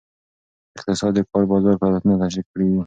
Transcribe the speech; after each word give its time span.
اقتصاد 0.77 1.11
د 1.15 1.19
کار 1.31 1.43
بازار 1.51 1.75
فعالیتونه 1.81 2.15
تشریح 2.23 2.45
کوي. 2.51 2.69